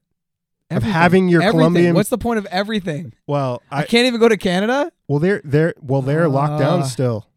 [0.69, 0.93] Everything.
[0.93, 1.59] having your Everything.
[1.59, 3.13] Colombian- What's the point of everything?
[3.27, 4.91] Well, I, I can't even go to Canada.
[5.07, 7.27] well they're they're well they're locked down still.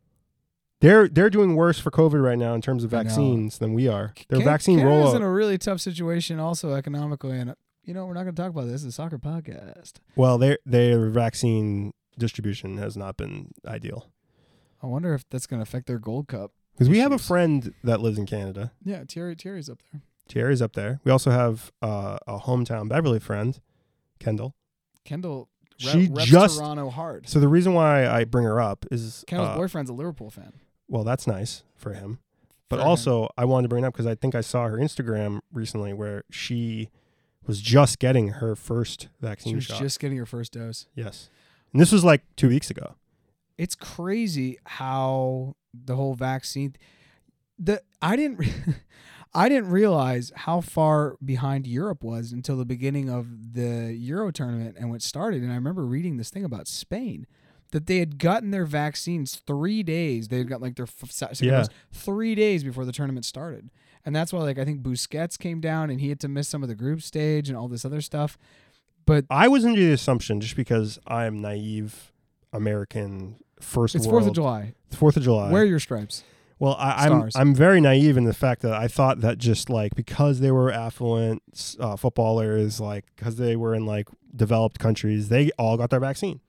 [0.81, 4.13] They're they're doing worse for COVID right now in terms of vaccines than we are.
[4.29, 5.17] Their Can- vaccine Canada's rollout.
[5.17, 7.55] in a really tough situation, also economically, and uh,
[7.85, 8.83] you know we're not going to talk about this.
[8.85, 9.95] It's a soccer podcast.
[10.17, 14.09] well, their their vaccine distribution has not been ideal.
[14.83, 16.53] I wonder if that's going to affect their Gold Cup.
[16.75, 17.27] Because we have a Issues.
[17.29, 18.73] friend that lives in Canada.
[18.85, 20.03] Yeah, Thierry Thierry's up there.
[20.29, 21.01] Thierry's up there.
[21.05, 23.59] We also have uh, a hometown Beverly friend,
[24.19, 24.55] Kendall.
[25.05, 25.49] Kendall.
[25.85, 27.29] Re- She reps just- Toronto hard.
[27.29, 30.53] So the reason why I bring her up is Kendall's uh, boyfriend's a Liverpool fan.
[30.89, 32.19] well, that's nice for him.
[32.69, 32.89] But For him.
[32.89, 35.93] also, I wanted to bring it up because I think I saw her Instagram recently
[35.93, 36.89] where she
[37.47, 39.81] was just getting her first vaccine she was shot.
[39.81, 40.87] just getting her first dose.
[40.95, 41.29] yes,
[41.73, 42.95] and this was like two weeks ago.
[43.59, 46.75] It's crazy how the whole vaccine.
[47.59, 48.41] The I didn't.
[49.37, 54.77] I didn't realize how far behind Europe was until the beginning of the Euro tournament
[54.79, 55.43] and what started.
[55.43, 57.27] And I remember reading this thing about Spain
[57.73, 60.29] that they had gotten their vaccines three days.
[60.29, 61.65] They had got like their f- Yeah.
[61.91, 63.71] three days before the tournament started,
[64.05, 66.63] and that's why like I think Busquets came down and he had to miss some
[66.63, 68.39] of the group stage and all this other stuff.
[69.07, 72.13] But I was under the assumption just because I am naive
[72.53, 74.75] American first it's Fourth of July.
[74.93, 75.51] Fourth of July.
[75.51, 76.25] Wear your stripes.
[76.59, 79.95] Well, I, I'm I'm very naive in the fact that I thought that just like
[79.95, 81.43] because they were affluent
[81.81, 86.41] uh, footballers, like because they were in like developed countries, they all got their vaccine.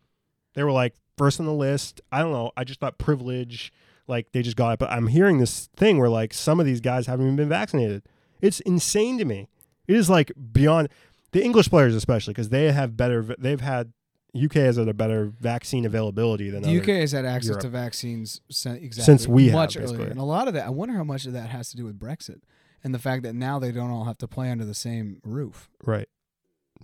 [0.54, 2.02] They were like first on the list.
[2.12, 2.52] I don't know.
[2.56, 3.74] I just thought privilege,
[4.08, 4.80] like they just got it.
[4.80, 8.04] But I'm hearing this thing where like some of these guys haven't even been vaccinated.
[8.42, 9.48] It's insane to me.
[9.88, 10.90] It is like beyond
[11.32, 13.24] the English players, especially because they have better.
[13.38, 13.94] They've had
[14.36, 17.62] UK has had a better vaccine availability than The UK has had access Europe.
[17.62, 19.96] to vaccines sin- exactly Since we have, much basically.
[19.98, 20.66] earlier, and a lot of that.
[20.66, 22.42] I wonder how much of that has to do with Brexit
[22.84, 25.70] and the fact that now they don't all have to play under the same roof.
[25.86, 26.10] Right.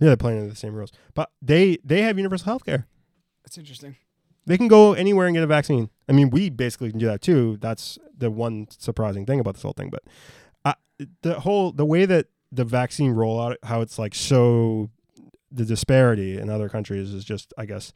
[0.00, 0.90] Yeah, they're playing under the same rules.
[1.14, 2.86] But they they have universal health care.
[3.44, 3.96] That's interesting.
[4.46, 5.88] They can go anywhere and get a vaccine.
[6.08, 7.58] I mean, we basically can do that too.
[7.60, 9.90] That's the one surprising thing about this whole thing.
[9.90, 10.02] But
[10.64, 10.74] uh,
[11.22, 14.90] the whole the way that the vaccine rollout, how it's like so,
[15.50, 17.54] the disparity in other countries is just.
[17.56, 17.92] I guess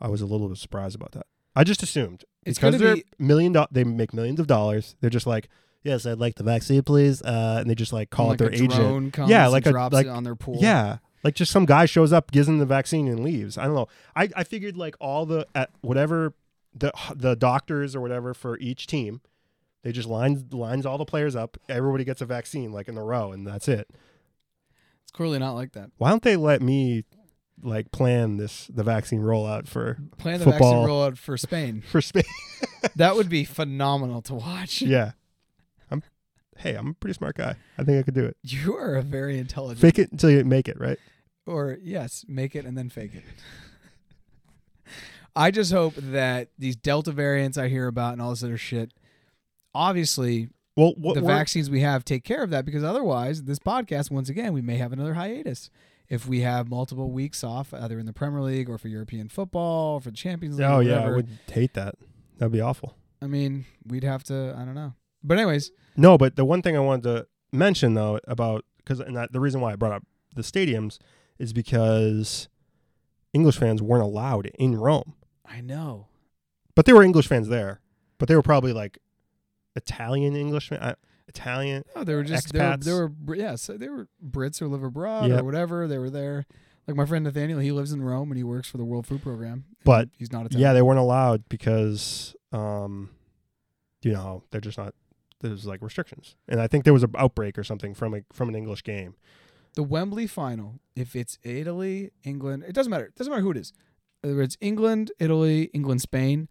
[0.00, 1.26] I was a little bit surprised about that.
[1.54, 4.96] I just assumed It's because they're be- million do- they make millions of dollars.
[5.00, 5.48] They're just like,
[5.82, 8.52] yes, I'd like the vaccine, please, uh, and they just like call like it their
[8.52, 8.72] agent.
[9.28, 10.58] Yeah, and like a- drops like- it on their pool.
[10.60, 10.98] Yeah.
[11.24, 13.56] Like just some guy shows up, gives them the vaccine and leaves.
[13.56, 13.88] I don't know.
[14.16, 16.34] I, I figured like all the at whatever
[16.74, 19.20] the the doctors or whatever for each team,
[19.82, 21.56] they just lines lines all the players up.
[21.68, 23.88] Everybody gets a vaccine like in a row and that's it.
[25.02, 25.90] it's clearly not like that.
[25.98, 27.04] Why don't they let me
[27.62, 30.82] like plan this the vaccine rollout for Plan the Football.
[30.82, 31.82] vaccine rollout for Spain.
[31.88, 32.24] for Spain?
[32.96, 34.82] that would be phenomenal to watch.
[34.82, 35.12] yeah.
[35.88, 36.02] I'm
[36.58, 37.54] hey, I'm a pretty smart guy.
[37.78, 38.36] I think I could do it.
[38.42, 39.80] You are a very intelligent.
[39.80, 40.98] Fake it until you make it, right?
[41.46, 43.24] Or yes, make it and then fake it.
[45.34, 48.92] I just hope that these Delta variants I hear about and all this other shit,
[49.74, 54.10] obviously Well, what the vaccines we have take care of that because otherwise, this podcast
[54.10, 55.70] once again we may have another hiatus
[56.08, 59.94] if we have multiple weeks off either in the Premier League or for European football
[59.94, 60.68] or for the Champions League.
[60.68, 61.94] Oh yeah, I would hate that.
[62.38, 62.94] That'd be awful.
[63.22, 64.54] I mean, we'd have to.
[64.58, 64.92] I don't know.
[65.24, 69.16] But anyways, No, but the one thing I wanted to mention though about because and
[69.16, 70.02] that, the reason why I brought up
[70.34, 70.98] the stadiums
[71.38, 72.48] is because
[73.32, 75.14] English fans weren't allowed in Rome,
[75.46, 76.06] I know.
[76.74, 77.80] but there were English fans there,
[78.18, 78.98] but they were probably like
[79.76, 80.94] Italian English, fan- uh,
[81.28, 81.84] Italian.
[81.96, 82.84] Oh, they were just they were, Expats.
[82.84, 85.40] they were yeah, so they were Brits who live abroad Yep.
[85.40, 85.88] or whatever.
[85.88, 86.46] They were there.
[86.86, 89.22] Like my friend Nathaniel, he lives in Rome and he works for the World Food
[89.22, 89.64] Program.
[89.84, 90.60] But, he's not Italian.
[90.68, 93.10] Yeah, they weren't allowed because um,
[94.02, 94.94] you know, they're just not.
[95.40, 98.48] There's like restrictions, and I think there was an outbreak or something from a from
[98.48, 99.14] an English game.
[99.74, 103.06] The Wembley final, if it's Italy, England, it doesn't matter.
[103.06, 103.72] It doesn't matter who it is.
[104.20, 106.48] Whether it's England, Italy, England, Spain,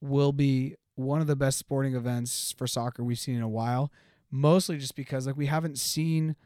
[0.00, 3.90] will be one of the best sporting events for soccer we've seen in a while.
[4.30, 6.36] Mostly just because like we haven't seen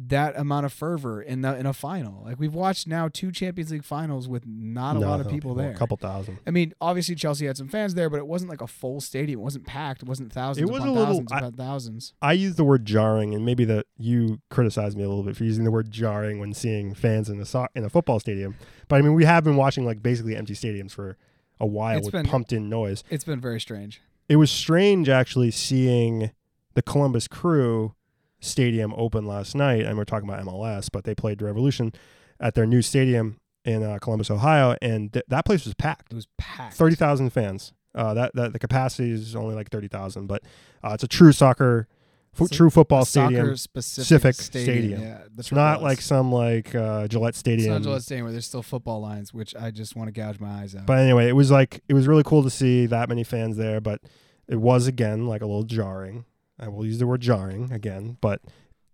[0.00, 2.22] that amount of fervor in the in a final.
[2.24, 5.54] Like we've watched now two Champions League finals with not a No, lot of people
[5.56, 5.72] there.
[5.72, 6.38] A couple thousand.
[6.46, 9.40] I mean, obviously Chelsea had some fans there, but it wasn't like a full stadium.
[9.40, 10.02] It wasn't packed.
[10.02, 12.12] It wasn't thousands It was upon a little- thousands I- thousands.
[12.22, 15.42] I use the word jarring, and maybe that you criticize me a little bit for
[15.42, 18.54] using the word jarring when seeing fans in the so- in a football stadium.
[18.86, 21.16] But I mean, we have been watching like basically empty stadiums for
[21.58, 23.02] a while It's with been- pumped in noise.
[23.10, 24.00] It's been very strange.
[24.28, 26.30] It was strange actually seeing
[26.74, 27.94] the Columbus Crew
[28.40, 31.92] stadium open last night, and we're talking about MLS, but they played Revolution
[32.40, 36.12] at their new stadium in uh, Columbus, Ohio, and th- that place was packed.
[36.12, 36.74] It was packed.
[36.74, 37.72] thirty thousand fans.
[37.94, 40.42] Uh, that that the capacity is only like thirty thousand, but
[40.84, 41.88] uh, it's a true soccer,
[42.32, 43.56] fo- It's a- true football stadium.
[43.56, 44.90] specific specific stadium.
[44.98, 45.00] stadium.
[45.02, 47.72] Yeah, It's not like some like uh, Gillette It's Stadium.
[47.72, 50.60] not Gillette Stadium where there's still football lines, which I just want to gouge my
[50.62, 50.86] eyes out.
[50.86, 53.80] But anyway, it was like it was really cool to see that many fans there,
[53.80, 54.00] but
[54.46, 56.24] it was again like a little jarring.
[56.58, 58.40] I will use the word jarring again, but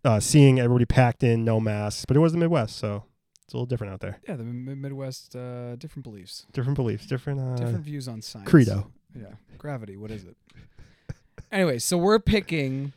[0.05, 3.05] uh, seeing everybody packed in, no masks, but it was the Midwest, so
[3.45, 4.19] it's a little different out there.
[4.29, 7.41] yeah, the Mi- Midwest, uh, different beliefs, Different beliefs, different.
[7.41, 8.49] Uh, different views on science.
[8.49, 8.91] credo.
[9.19, 9.97] Yeah, gravity.
[9.97, 10.37] What is it?
[11.53, 12.93] anyway, so we're picking.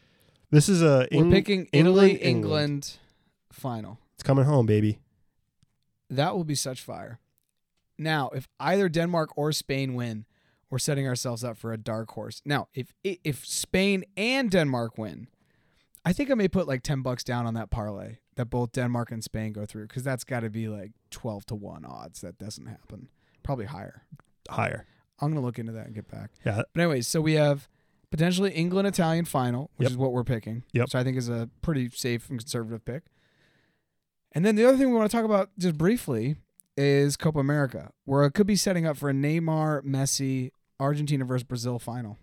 [0.51, 2.97] This is a We're Eng- picking England, Italy, England,
[3.51, 3.99] final.
[4.15, 4.99] It's coming home, baby.
[6.09, 7.19] That will be such fire.
[7.97, 10.25] Now, if either Denmark or Spain win,
[10.69, 12.41] we're setting ourselves up for a dark horse.
[12.45, 15.27] Now, if if Spain and Denmark win,
[16.05, 19.11] I think I may put like ten bucks down on that parlay that both Denmark
[19.11, 22.37] and Spain go through because that's got to be like twelve to one odds that
[22.37, 23.09] doesn't happen.
[23.43, 24.03] Probably higher.
[24.49, 24.85] Higher.
[25.19, 26.31] I'm gonna look into that and get back.
[26.45, 26.61] Yeah.
[26.73, 27.67] But anyways, so we have
[28.11, 29.91] potentially England Italian final, which Yep.
[29.91, 30.63] is what we're picking.
[30.73, 30.83] Yep.
[30.85, 33.03] Which I think is a pretty safe and conservative pick.
[34.33, 36.35] And then the other thing we want to talk about just briefly
[36.75, 41.43] is Copa America, where it could be setting up for a Neymar, Messi, Argentina versus
[41.43, 42.17] Brazil final.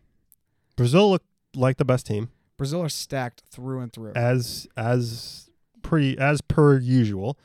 [0.77, 4.13] Brazil looked like the best team Brazil are stacked through and through.
[4.15, 5.51] as as
[5.83, 7.39] pretty as per usual.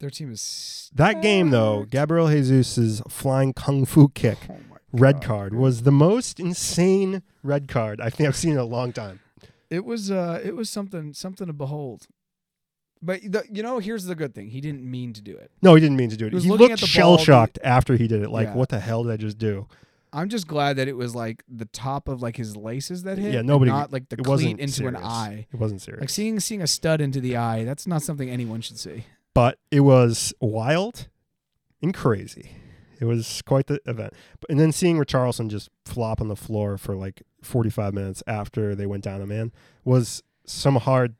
[0.00, 1.84] Their team is That game though.
[1.84, 4.56] Gabriel Jesus' flying kung fu kick Oh
[4.92, 8.92] red card was the most insane red card I think I've seen in a long
[8.92, 9.20] time.
[9.70, 12.06] It was uh it was something something to behold.
[13.00, 14.48] But the, you know, here's the good thing.
[14.48, 15.52] He didn't mean to do it.
[15.62, 16.32] No, he didn't mean to do it.
[16.32, 18.30] He He, looked shell shocked after he did it.
[18.30, 18.54] Like, Yeah.
[18.54, 19.68] what the hell did I just do?
[20.12, 23.34] I'm just glad that it was like the top of like his laces that hit.
[23.34, 25.02] Yeah, nobody- not like the it cleat wasn't into an serious.
[25.02, 25.46] eye.
[25.52, 26.00] It wasn't serious.
[26.00, 27.64] Like seeing seeing a stud into the eye.
[27.64, 29.04] That's not something anyone should see.
[29.34, 31.08] but it was wild
[31.82, 32.50] and crazy.
[33.00, 34.12] It was quite the event.
[34.40, 38.74] But- And then seeing Richarlison just flop on the floor for like 45 minutes after
[38.74, 39.52] they went down a man
[39.84, 41.14] was some hard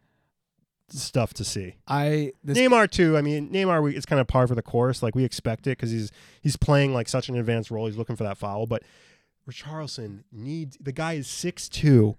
[0.90, 1.76] stuff to see.
[1.86, 3.16] I this Neymar too.
[3.16, 5.02] I mean, Neymar we, it's kind of par for the course.
[5.02, 7.86] Like we expect it because he's he's playing like such an advanced role.
[7.86, 8.66] He's looking for that foul.
[8.66, 8.82] But
[9.48, 12.16] Richarlison needs the guy is six two.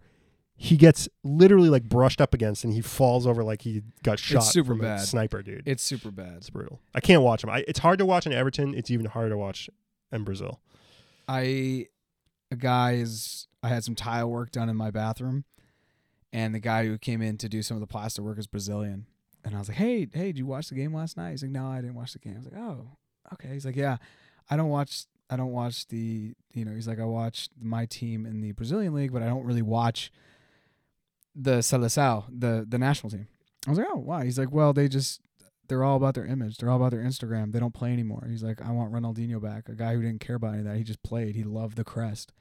[0.55, 4.41] He gets literally like brushed up against, and he falls over like he got shot
[4.41, 5.01] super from a bad.
[5.01, 5.63] sniper, dude.
[5.65, 6.33] it's super bad.
[6.37, 6.81] It's brutal.
[6.93, 7.49] I can't watch him.
[7.49, 8.73] I, it's hard to watch in Everton.
[8.75, 9.69] It's even harder to watch
[10.11, 10.59] in Brazil.
[11.29, 11.87] I
[12.51, 15.45] a guy is I had some tile work done in my bathroom,
[16.31, 19.05] and the guy who came in to do some of the plaster work is Brazilian.
[19.43, 21.51] And I was like, "Hey, hey, did you watch the game last night?" He's like,
[21.51, 22.97] "No, I didn't watch the game." I was like, "Oh,
[23.33, 23.97] okay." He's like, "Yeah,
[24.49, 25.05] I don't watch.
[25.29, 26.33] I don't watch the.
[26.53, 29.45] You know, he's like, I watch my team in the Brazilian league, but I don't
[29.45, 30.11] really watch
[31.35, 33.27] the Seleção, the the national team."
[33.65, 35.21] I was like, "Oh, why?" He's like, "Well, they just."
[35.67, 36.57] They're all about their image.
[36.57, 37.51] They're all about their Instagram.
[37.51, 38.25] They don't play anymore.
[38.27, 40.77] He's like, I want Ronaldinho back, a guy who didn't care about any of that.
[40.77, 41.35] He just played.
[41.35, 42.33] He loved the crest.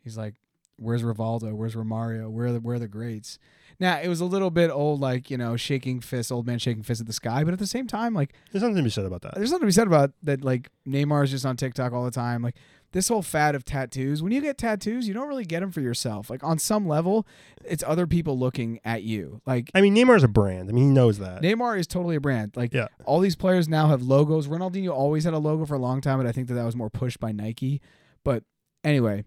[0.00, 0.34] He's like,
[0.76, 1.52] where's Rivaldo?
[1.54, 2.30] Where's Romario?
[2.30, 3.38] Where are the where are the greats?
[3.80, 6.82] Now it was a little bit old, like you know, shaking fists, old man shaking
[6.82, 7.42] fists at the sky.
[7.44, 9.34] But at the same time, like There's nothing to be said about that.
[9.34, 10.44] there's nothing to be said about that.
[10.44, 12.40] Like Neymar is just on TikTok all the time.
[12.42, 12.54] Like
[12.92, 14.22] this whole fad of tattoos.
[14.22, 16.30] When you get tattoos, you don't really get them for yourself.
[16.30, 17.26] Like on some level,
[17.64, 19.40] it's other people looking at you.
[19.44, 20.68] Like I mean, Neymar's a brand.
[20.68, 21.42] I mean, he knows that.
[21.42, 22.52] Neymar is totally a brand.
[22.54, 22.86] Like Yeah.
[23.04, 24.46] all these players now have logos.
[24.46, 26.76] Ronaldinho always had a logo for a long time, but I think that that was
[26.76, 27.80] more pushed by Nike.
[28.22, 28.44] But
[28.84, 29.24] anyway,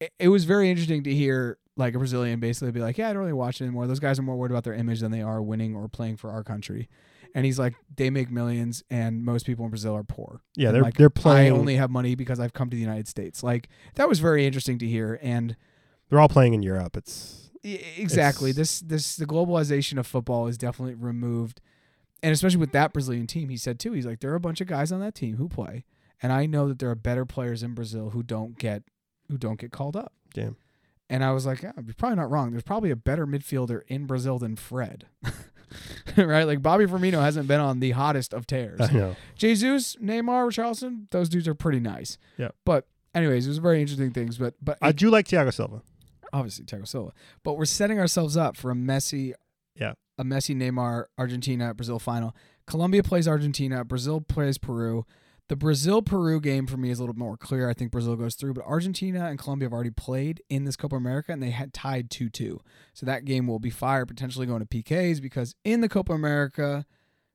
[0.00, 3.12] it, it was very interesting to hear like a Brazilian basically be like, "Yeah, I
[3.12, 3.86] don't really watch it anymore.
[3.86, 6.30] Those guys are more worried about their image than they are winning or playing for
[6.30, 6.88] our country."
[7.34, 10.40] And he's like, "They make millions, and most people in Brazil are poor.
[10.56, 11.52] yeah, And, they're like, they're playing.
[11.52, 14.46] I only have money because I've come to the United States." Like that was very
[14.46, 15.56] interesting to hear, and
[16.08, 16.96] they're all playing in Europe.
[16.96, 18.50] It's Exactly.
[18.50, 21.60] It's- this this the globalization of football is definitely removed,
[22.22, 23.92] and especially with that Brazilian team, he said too.
[23.92, 25.84] He's like, there are a bunch of guys on that team who play,
[26.22, 28.82] and I know that there are better players in Brazil who don't get
[29.28, 30.12] who don't get called up.
[30.34, 30.56] Damn.
[31.10, 32.50] And I was like, yeah, you're probably not wrong.
[32.50, 35.06] There's probably a better midfielder in Brazil than Fred.
[36.16, 36.44] right?
[36.44, 38.80] Like Bobby Firmino hasn't been on the hottest of tears.
[38.82, 39.16] I know.
[39.36, 42.18] Jesus, Neymar, Richarlison, those dudes are pretty nice.
[42.36, 42.48] Yeah.
[42.64, 44.38] But anyways, it was very interesting things.
[44.38, 45.82] But but I do like Thiago Silva.
[46.32, 47.12] obviously Thiago Silva.
[47.42, 49.32] But we're setting ourselves up for a messy,
[49.74, 49.92] Yeah.
[50.18, 52.34] a messy Neymar Argentina Brazil final.
[52.66, 53.82] Colombia plays Argentina.
[53.84, 55.06] Brazil plays Peru.
[55.48, 57.70] The Brazil Peru game for me is a little bit more clear.
[57.70, 60.96] I think Brazil goes through, but Argentina and Colombia have already played in this Copa
[60.96, 62.60] America and they had tied 2 2.
[62.92, 66.84] So that game will be fire, potentially going to PKs because in the Copa America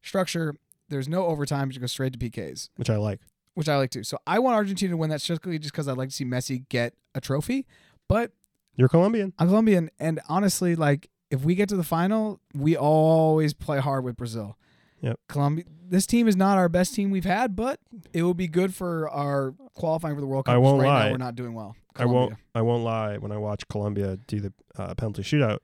[0.04, 0.56] structure,
[0.90, 3.20] there's no overtime, you go straight to PKs which I like.
[3.56, 4.04] which I like too.
[4.04, 6.70] So I want Argentina to win that strictly just because I'd like to see Messi
[6.70, 7.66] get a trophy.
[8.08, 8.32] But
[8.76, 9.34] You're Colombian.
[9.40, 14.04] I'm Colombian, and honestly, like if we get to the final, we always play hard
[14.04, 14.56] with Brazil.
[15.04, 15.20] Yep.
[15.30, 15.66] Colombia.
[15.90, 17.80] This team is not our best team we've had, but
[18.14, 20.56] it will be good for our qualifying for the World Cup.
[20.56, 21.06] I won't right lie.
[21.06, 21.76] Now we're not doing well.
[21.96, 22.34] I won't.
[22.56, 23.18] I won't lie.
[23.18, 25.60] When I watched Colombia do the uh, penalty shootout,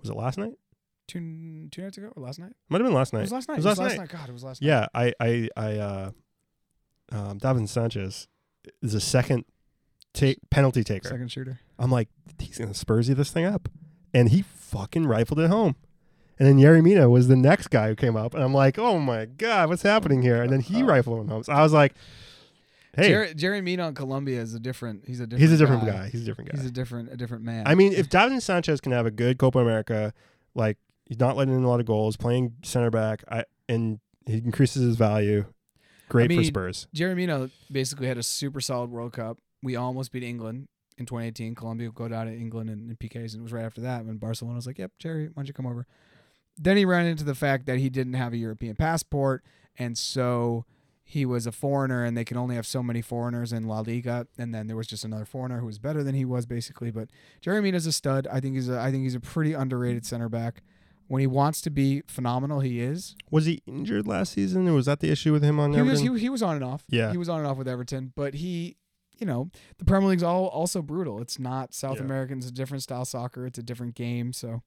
[0.00, 0.54] was it last night?
[1.08, 2.52] Two two nights ago or last night?
[2.68, 3.22] Might have been last It night.
[3.22, 3.58] was last night.
[3.58, 4.08] It was last night.
[4.08, 4.68] God, it was last night.
[4.68, 6.10] Yeah, I, I, I, uh,
[7.12, 8.28] um, Davinson Sanchez
[8.82, 9.44] is a second
[10.14, 11.08] ta- penalty taker.
[11.08, 11.58] Second shooter.
[11.78, 13.68] I'm like, he's gonna Spursy this thing up,
[14.14, 15.76] and he fucking rifled it home.
[16.38, 18.98] And then Yerry Mina was the next guy who came up, and I'm like, oh
[18.98, 20.42] my god, what's happening here?
[20.42, 20.86] And then he oh.
[20.86, 21.42] rifled it home.
[21.42, 21.94] So I was like,
[22.96, 25.04] hey, Yerry, Yerry Mina in Colombia is a different.
[25.06, 25.40] He's a different.
[25.40, 25.92] he's a different guy.
[25.92, 26.08] guy.
[26.10, 26.58] He's a different guy.
[26.58, 27.66] He's a different a different man.
[27.66, 30.12] I mean, if Davinson Sanchez can have a good Copa America,
[30.54, 34.38] like he's not letting in a lot of goals, playing center back, I, and he
[34.38, 35.46] increases his value,
[36.08, 36.86] great I for Spurs.
[36.94, 39.38] Yerry Mina basically had a super solid World Cup.
[39.62, 41.56] We almost beat England in 2018.
[41.56, 44.18] Colombia go down to England in, in PKs, and it was right after that when
[44.18, 45.86] Barcelona was like, "Yep, Yerry, why don't you come over?"
[46.58, 49.44] Then he ran into the fact that he didn't have a European passport,
[49.78, 50.64] and so
[51.04, 54.26] he was a foreigner, and they can only have so many foreigners in La Liga.
[54.36, 56.90] And then there was just another foreigner who was better than he was, basically.
[56.90, 57.08] But
[57.42, 58.26] Yerry Mina's a stud.
[58.30, 60.62] I think he's a I think he's a pretty underrated center back.
[61.06, 63.16] When he wants to be phenomenal, he is.
[63.30, 66.00] Was he injured last season, or was that the issue with him on He was
[66.00, 66.84] he, he was on and off.
[66.90, 67.10] Yeah.
[67.10, 68.76] he was on and off with Everton, but he,
[69.18, 71.22] you know, the Premier League's all also brutal.
[71.22, 72.02] It's not South Yeah.
[72.02, 72.36] American.
[72.36, 73.46] It's a different style soccer.
[73.46, 74.34] It's a different game.
[74.34, 74.60] So,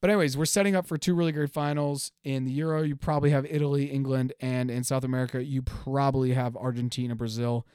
[0.00, 2.82] but anyways, we're setting up for two really great finals in the Euro.
[2.82, 7.66] You probably have Italy, England, and in South America, you probably have Argentina, Brazil.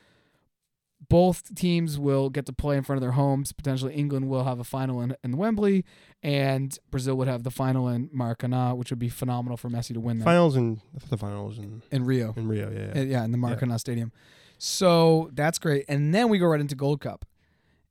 [1.09, 3.51] Both teams will get to play in front of their homes.
[3.51, 5.83] Potentially, England will have a final in, in Wembley,
[6.23, 9.99] and Brazil would have the final in Maracanã, which would be phenomenal for Messi to
[9.99, 12.33] win that finals in the finals in, in Rio.
[12.37, 12.71] in Rio.
[12.71, 13.17] Yeah, Uh, yeah.
[13.19, 14.13] Yeah, in the Maracanã Stadium.
[14.57, 15.83] So that's great.
[15.89, 17.25] And then we go right into Gold Cup.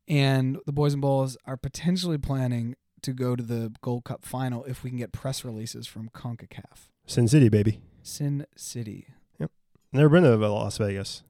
[0.08, 4.64] And the boys and bolos are potentially planning to go to the Gold Cup final
[4.64, 6.88] if we can get press releases from CONCACAF.
[7.06, 7.80] Sin City, baby.
[8.02, 9.08] Sin City.
[9.38, 9.50] Yep.
[9.92, 11.22] Never been to Las Vegas.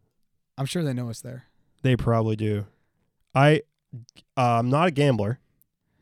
[0.58, 1.44] I'm sure they know us there.
[1.82, 2.66] They probably do.
[3.34, 3.62] I,
[4.36, 5.40] uh, I'm not a gambler.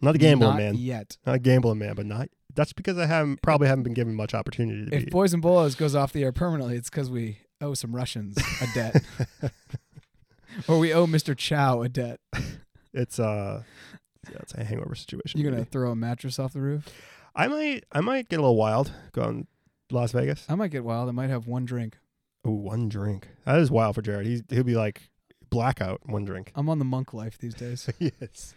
[0.02, 0.74] Not a gambling Not man.
[0.76, 1.16] yet.
[1.26, 2.28] Not a gambling man, but not.
[2.54, 5.10] That's because I haven't probably haven't been given much opportunity to If be.
[5.10, 8.66] Boys and Bolos goes off the air permanently, it's because we owe some Russians a
[8.74, 9.02] debt.
[10.68, 11.36] or we owe Mr.
[11.36, 12.18] Chow a debt.
[12.92, 13.62] it's uh,
[14.28, 15.40] yeah, it's a hangover situation.
[15.40, 15.70] You're gonna maybe.
[15.70, 16.86] throw a mattress off the roof?
[17.34, 19.46] I might, I might get a little wild going
[19.90, 20.44] Las Vegas.
[20.48, 21.08] I might get wild.
[21.08, 21.98] I might have one drink.
[22.44, 23.28] Oh, one drink.
[23.44, 24.26] That is wild for Jared.
[24.26, 25.10] He's he'll be like
[25.50, 26.00] blackout.
[26.06, 26.52] One drink.
[26.54, 27.88] I'm on the monk life these days.
[27.98, 28.54] yes.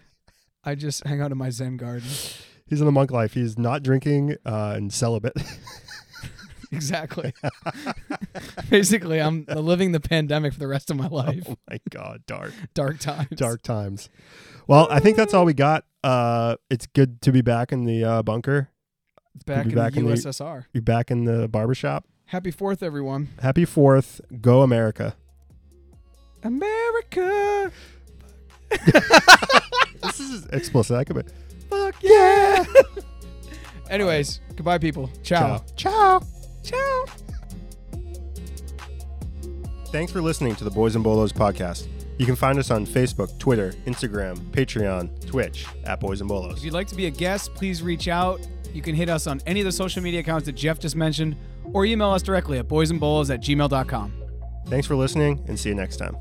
[0.64, 2.08] I just hang out in my Zen garden.
[2.66, 3.34] He's in the monk life.
[3.34, 5.34] He's not drinking uh, and celibate.
[6.74, 7.34] Exactly.
[8.70, 11.46] Basically, I'm living the pandemic for the rest of my life.
[11.50, 13.30] oh my god, dark, Dark times.
[13.36, 14.10] dark times.
[14.68, 15.86] Well, I think that's all we got.
[16.04, 18.70] Uh, it's good to be back in the uh, bunker.
[19.36, 20.66] It's back in back the in the- USSR.
[20.74, 22.06] Be back in the barbershop.
[22.28, 23.30] Happy Fourth, everyone.
[23.42, 24.22] Happy Fourth.
[24.42, 25.16] Go America.
[26.44, 27.72] America.
[30.02, 30.98] this is explicit.
[30.98, 31.32] I could be.
[31.70, 32.64] Fuck yeah.
[33.90, 35.10] Anyways, goodbye, people.
[35.24, 35.64] Ciao.
[35.76, 36.22] Ciao.
[36.64, 37.06] Ciao.
[39.88, 41.88] Thanks for listening to the Boys and Bolos podcast.
[42.18, 46.58] You can find us on Facebook, Twitter, Instagram, Patreon, Twitch at Boys and Bolos.
[46.58, 48.40] If you'd like to be a guest, please reach out.
[48.74, 51.36] You can hit us on any of the social media accounts that Jeff just mentioned,
[51.74, 54.14] or email us directly at boysandbolos at gmail.com.
[54.68, 56.16] Thanks for listening and see you next time.